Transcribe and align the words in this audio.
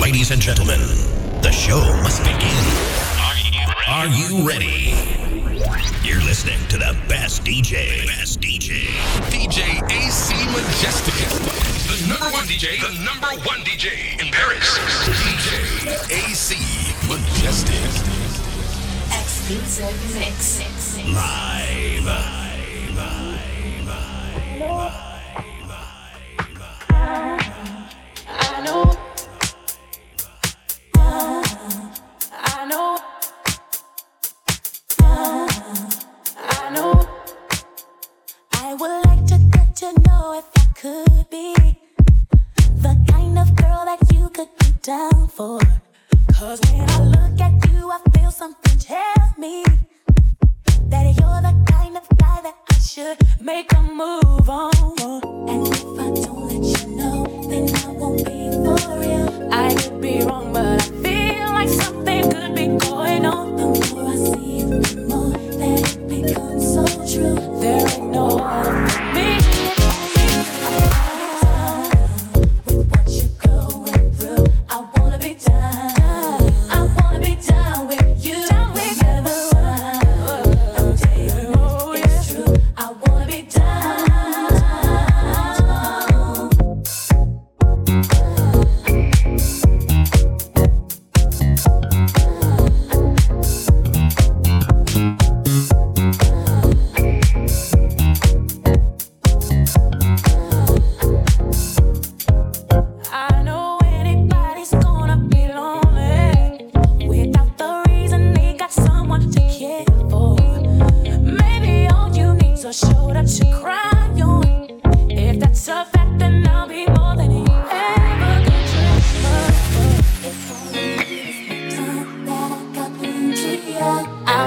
Ladies 0.00 0.30
and 0.30 0.40
gentlemen, 0.40 0.80
the 1.42 1.50
show 1.50 1.80
must 2.02 2.22
begin. 2.22 2.40
Are 3.88 4.06
you 4.06 4.46
ready? 4.46 4.94
Are 4.96 5.28
you 5.28 5.68
ready? 5.68 5.86
You're 6.02 6.22
listening 6.22 6.58
to 6.68 6.76
the 6.78 6.96
best 7.08 7.44
DJ. 7.44 8.06
Best 8.06 8.40
DJ. 8.40 8.86
DJ 9.30 9.82
AC 9.90 10.34
Majestic 10.52 11.66
the 11.86 12.08
number 12.08 12.26
one 12.30 12.44
DJ, 12.44 12.80
the 12.80 13.04
number 13.04 13.28
one 13.46 13.60
DJ 13.60 14.20
in 14.20 14.32
Paris. 14.32 14.78
DJ 15.22 15.96
AC 16.10 16.56
Majestic. 17.08 17.76
Exclusive 19.12 20.14
mix. 20.14 20.60
Live. 21.06 22.45
down 44.86 45.26
for. 45.26 45.58
Cause 46.32 46.60
when 46.70 46.88
I 46.88 47.00
look 47.02 47.40
at 47.40 47.72
you, 47.72 47.90
I 47.90 47.98
feel 48.14 48.30
something 48.30 48.78
tell 48.78 49.34
me 49.36 49.64
that 50.90 51.04
you're 51.18 51.42
the 51.42 51.54
kind 51.66 51.96
of 51.96 52.06
guy 52.16 52.40
that 52.42 52.54
I 52.70 52.78
should 52.78 53.18
make 53.40 53.72
a 53.72 53.82
move 53.82 54.48
on. 54.48 54.72
And 55.50 55.66
if 55.66 55.82
I 55.98 56.10
don't 56.24 56.46
let 56.46 56.62
you 56.62 56.96
know, 56.96 57.26
then 57.50 57.74
I 57.74 57.88
won't 57.98 58.24
be 58.24 58.50
for 58.62 59.00
real. 59.00 59.48
I 59.52 59.74
could 59.74 60.00
be 60.00 60.22
wrong, 60.22 60.52
but 60.52 60.85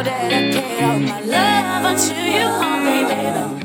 that 0.03 0.33
I 0.33 0.51
gave 0.51 0.83
all 0.83 0.99
my 0.99 1.21
love 1.21 1.85
unto 1.85 2.13
you, 2.13 2.45
oh, 2.45 3.53
baby. 3.53 3.58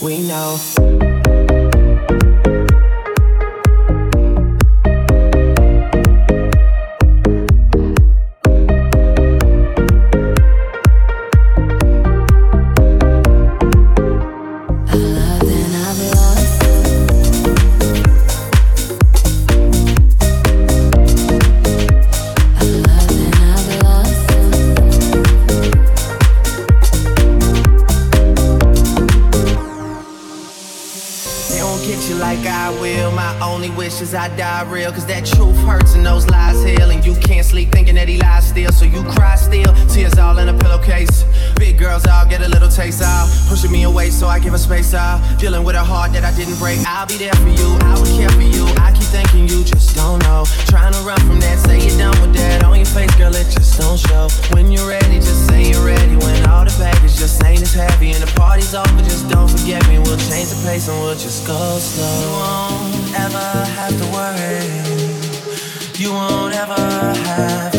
we 0.00 0.18
know. 0.18 1.09
space 44.70 44.94
out. 44.94 45.18
Dealing 45.40 45.64
with 45.64 45.74
a 45.74 45.82
heart 45.82 46.12
that 46.12 46.22
I 46.22 46.30
didn't 46.30 46.54
break. 46.62 46.78
I'll 46.86 47.06
be 47.06 47.18
there 47.18 47.34
for 47.42 47.50
you, 47.50 47.68
I 47.90 47.98
will 47.98 48.06
care 48.14 48.30
for 48.30 48.46
you. 48.46 48.62
I 48.78 48.94
keep 48.94 49.10
thinking 49.10 49.48
you 49.50 49.64
just 49.64 49.96
don't 49.96 50.22
know. 50.22 50.46
Trying 50.70 50.94
to 50.94 51.02
run 51.02 51.18
from 51.26 51.40
that, 51.42 51.58
say 51.58 51.82
you're 51.82 51.98
done 51.98 52.14
with 52.22 52.34
that. 52.38 52.62
On 52.62 52.76
your 52.78 52.86
face, 52.86 53.10
girl, 53.18 53.34
it 53.34 53.50
just 53.50 53.80
don't 53.80 53.98
show. 53.98 54.28
When 54.54 54.70
you're 54.70 54.86
ready, 54.86 55.18
just 55.18 55.48
say 55.48 55.70
you're 55.70 55.84
ready. 55.84 56.14
When 56.22 56.46
all 56.46 56.62
the 56.62 56.74
baggage 56.78 57.18
just 57.18 57.42
ain't 57.42 57.62
as 57.62 57.74
heavy 57.74 58.12
and 58.14 58.22
the 58.22 58.30
party's 58.38 58.72
over, 58.72 59.02
just 59.02 59.28
don't 59.28 59.50
forget 59.50 59.82
me. 59.88 59.98
We'll 59.98 60.22
change 60.30 60.54
the 60.54 60.60
place 60.62 60.86
and 60.86 60.96
we'll 61.02 61.18
just 61.18 61.46
go 61.50 61.58
slow. 61.82 62.14
You 62.22 62.30
won't 62.38 63.10
ever 63.26 63.46
have 63.74 63.94
to 63.98 64.06
worry. 64.14 64.70
You 65.98 66.14
won't 66.14 66.54
ever 66.54 66.78
have 67.26 67.69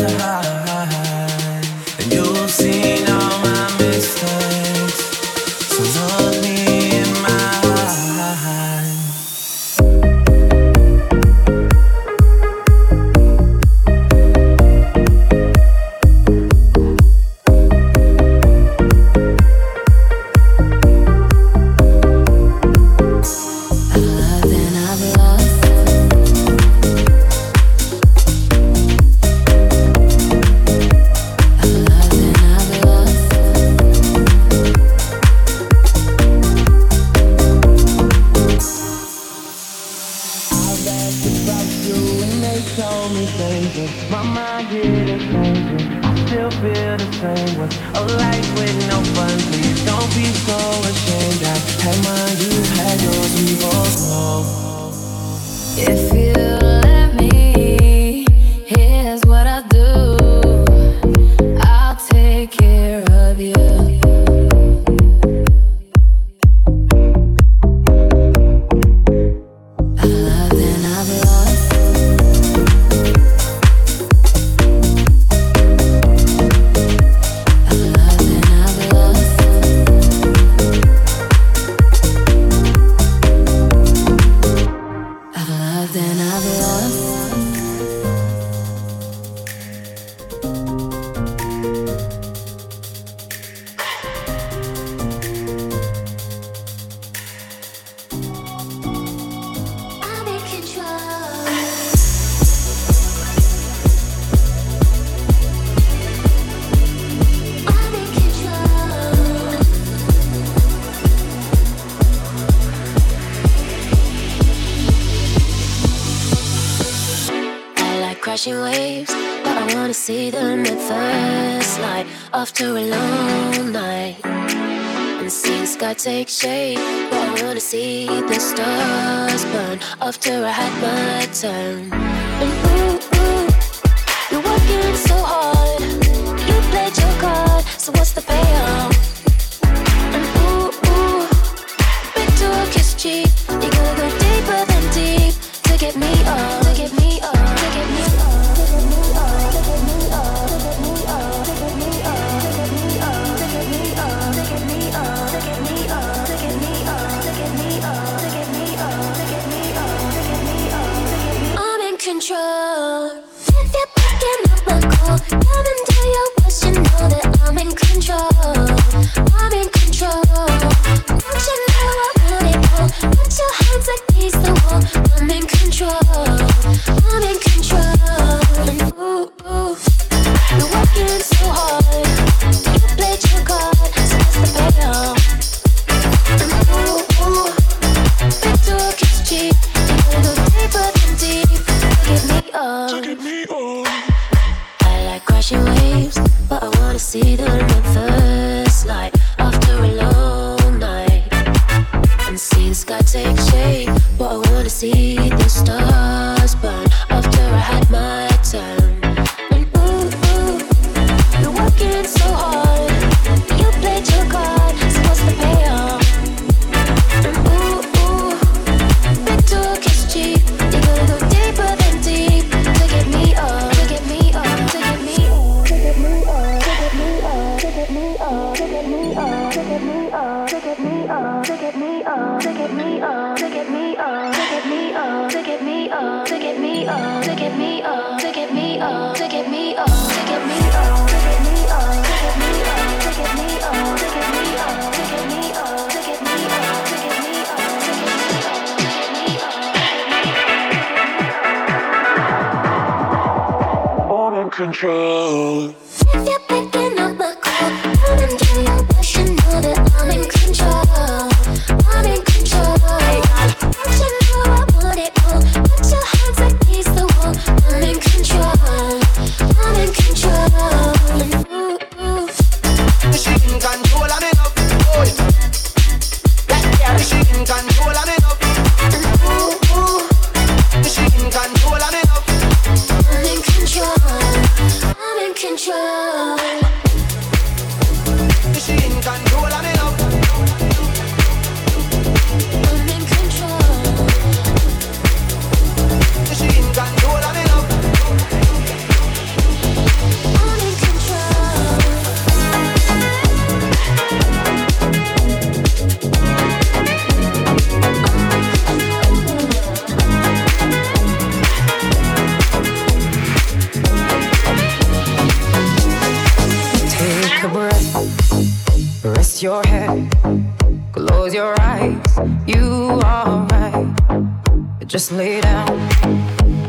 Lay 325.16 325.42
down 325.42 325.66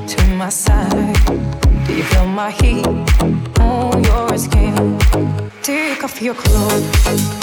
to 0.06 0.28
my 0.36 0.50
side. 0.50 1.16
Do 1.88 1.96
you 1.96 2.04
feel 2.04 2.26
my 2.26 2.52
heat 2.52 2.86
on 3.58 4.04
your 4.04 4.38
skin? 4.38 5.00
Take 5.62 6.04
off 6.04 6.22
your 6.22 6.36
clothes. 6.36 7.43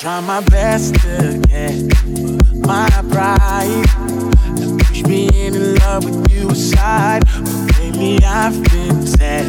try 0.00 0.18
my 0.20 0.40
best 0.44 0.94
to 0.94 1.42
get 1.46 1.76
my 2.66 2.88
pride 3.10 3.84
and 4.58 4.80
push 4.80 5.02
me 5.02 5.28
in 5.34 5.74
love 5.74 6.06
with 6.06 6.32
you 6.32 6.48
aside. 6.48 7.22
But 7.44 7.78
lately 7.78 8.18
I've 8.24 8.56
been 8.70 9.06
set. 9.06 9.44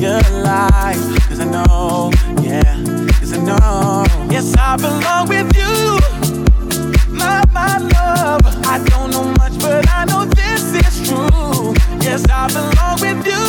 You're 0.00 0.18
alive, 0.34 0.98
cause 1.28 1.38
I 1.38 1.44
know, 1.44 2.10
yeah, 2.42 2.74
cause 3.20 3.32
I 3.32 3.38
know. 3.38 4.04
Yes, 4.32 4.52
I 4.58 4.76
belong 4.78 5.28
with 5.28 5.56
you, 5.56 7.14
my, 7.14 7.44
my 7.52 7.78
love. 7.78 8.40
I 8.66 8.82
don't 8.88 9.12
know 9.12 9.26
much, 9.38 9.56
but 9.60 9.88
I 9.88 10.06
know 10.06 10.24
this 10.24 10.74
is 10.74 11.08
true. 11.08 11.72
Yes, 12.00 12.24
I 12.28 12.48
belong 12.48 13.00
with 13.00 13.24
you, 13.24 13.44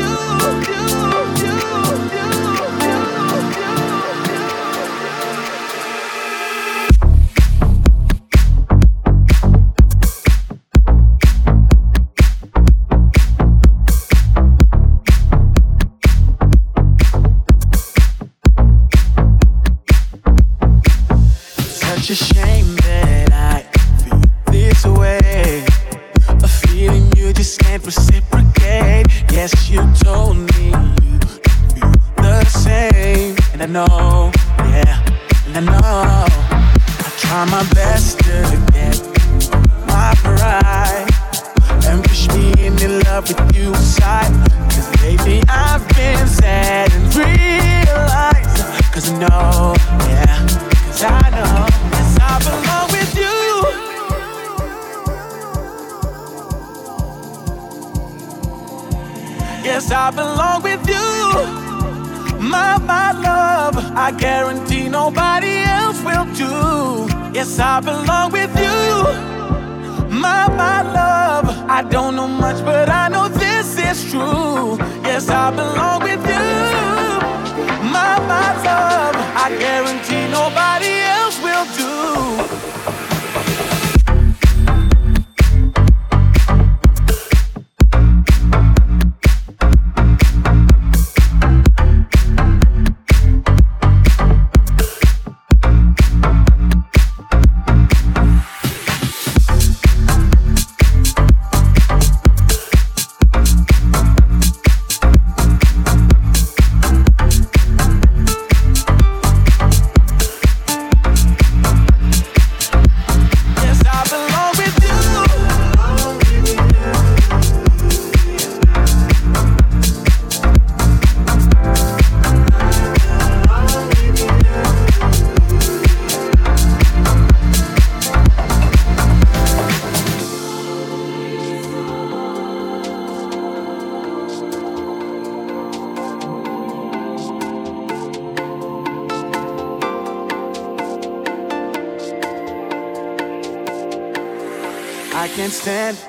you, 0.00 0.72
you. 0.72 1.29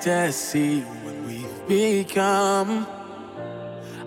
To 0.01 0.31
see 0.31 0.81
what 0.81 1.15
we've 1.27 1.67
become. 1.67 2.87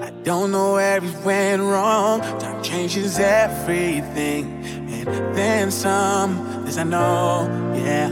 I 0.00 0.10
don't 0.24 0.50
know 0.50 0.72
where 0.72 1.00
we 1.00 1.10
went 1.24 1.62
wrong. 1.62 2.20
Time 2.40 2.60
changes 2.64 3.20
everything, 3.20 4.64
and 4.90 5.36
then 5.36 5.70
some. 5.70 6.64
This 6.64 6.78
I 6.78 6.82
know, 6.82 7.46
yeah. 7.76 8.08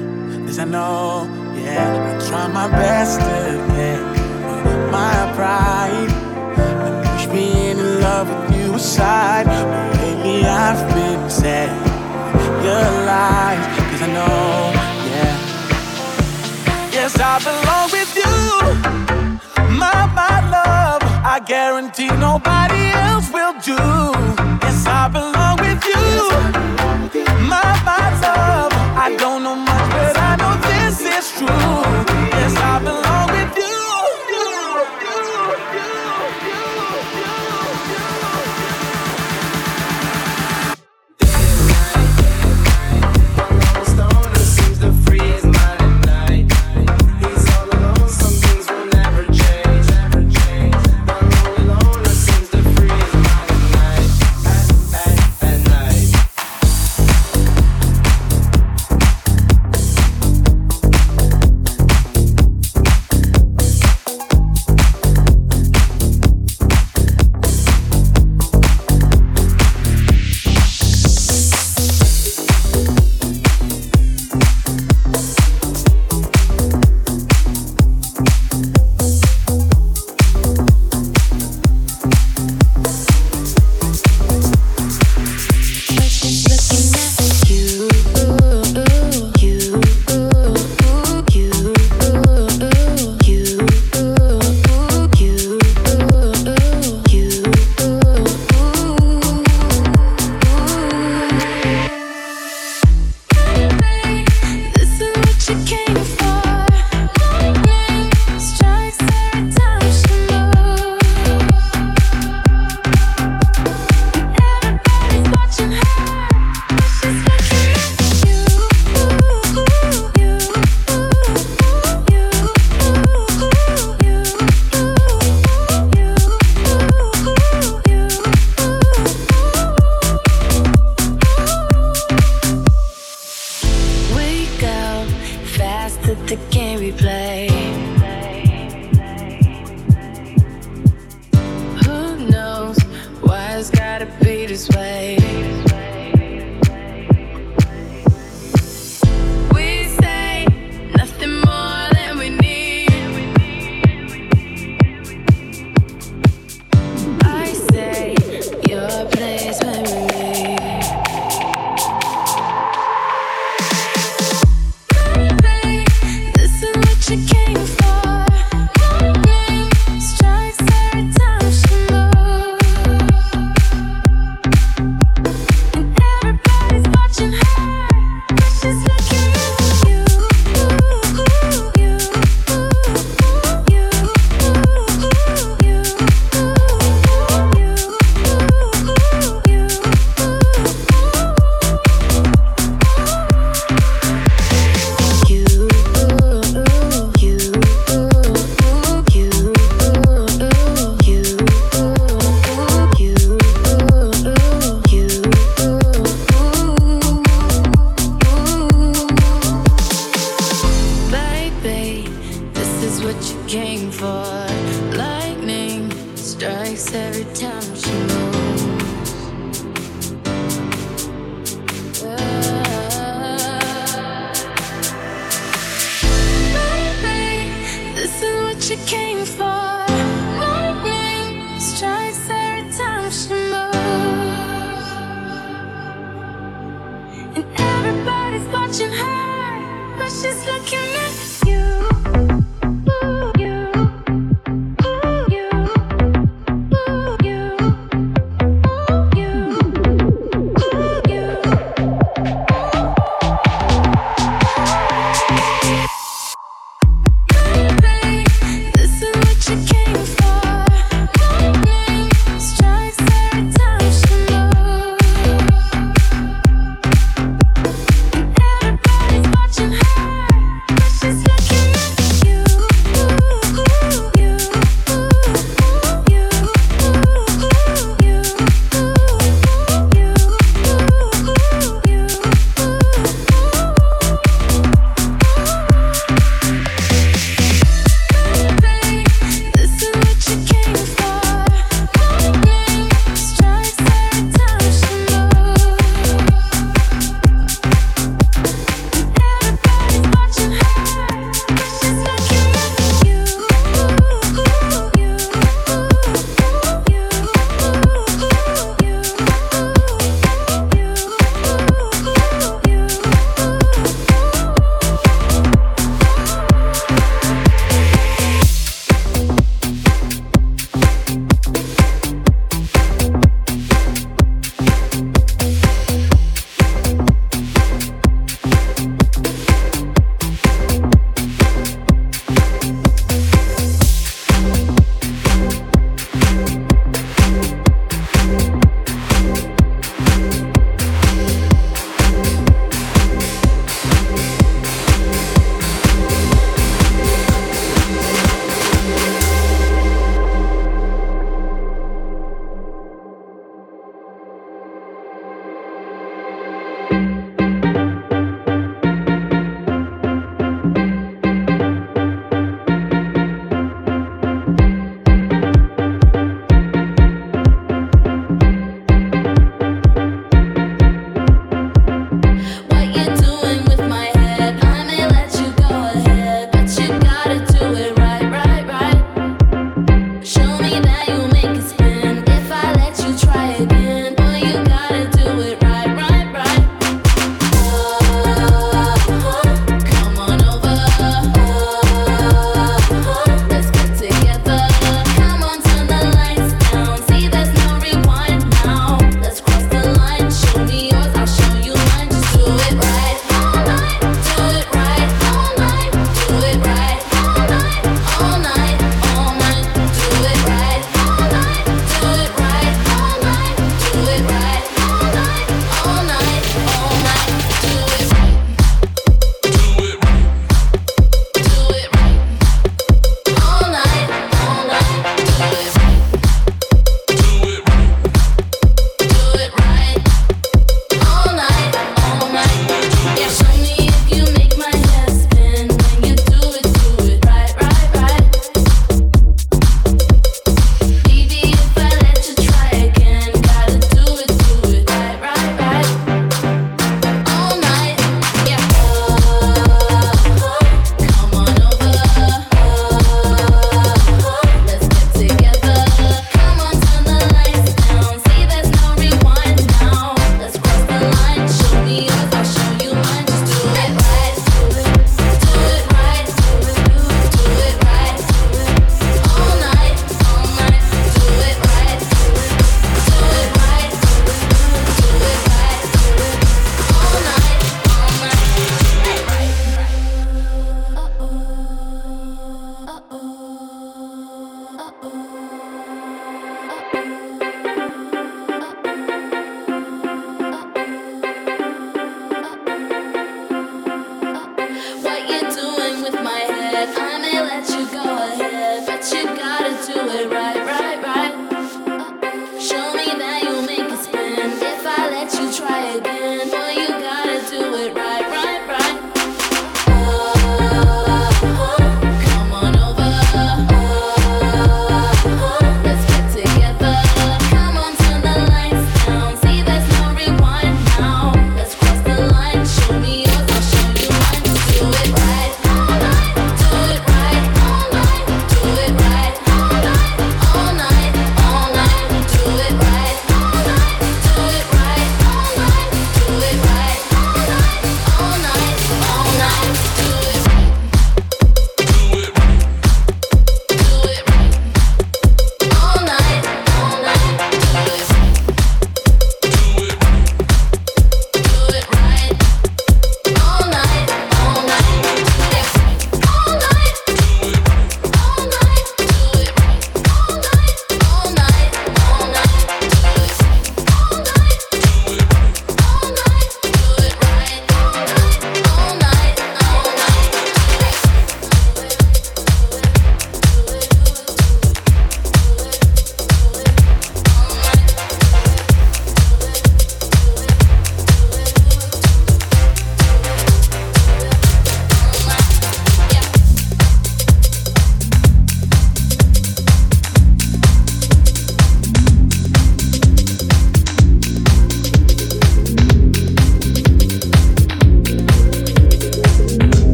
This 0.47 0.61
I 0.61 0.65
know, 0.65 1.27
yeah. 1.57 2.21
I 2.21 2.29
try 2.29 2.47
my 2.47 2.69
best 2.69 3.19
to 3.19 3.67
get 3.75 4.01
my 4.93 5.33
pride. 5.35 6.11
I 6.57 7.17
wish 7.17 7.27
being 7.27 7.79
in 7.79 8.01
love 8.01 8.29
with 8.29 8.61
you 8.61 8.75
aside. 8.75 9.47
But 9.47 9.97
lately 9.97 10.45
I've 10.45 10.95
been 10.95 11.29
sad. 11.29 11.71
Your 12.63 13.07
lies, 13.07 13.91
cause 13.91 14.03
I 14.03 14.13
know 14.13 14.62
I 17.25 17.39
belong 17.39 17.89
with 17.93 18.17
you. 18.17 18.35
My, 19.79 20.11
my 20.13 20.37
love, 20.51 21.03
I 21.25 21.39
guarantee 21.47 22.09
nobody 22.19 22.91
else 22.99 23.31
will 23.31 23.55
do. 23.63 23.79
Yes, 24.63 24.85
I 24.87 25.07
belong 25.07 25.57
with 25.63 25.83
you. 25.87 26.03
My, 27.49 27.63
my 27.87 28.11
love, 28.27 28.73
I 28.99 29.15
don't 29.17 29.45
know 29.45 29.55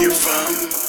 you 0.00 0.10
from? 0.10 0.79